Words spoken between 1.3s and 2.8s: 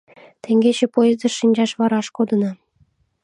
шинчаш вараш кодынам.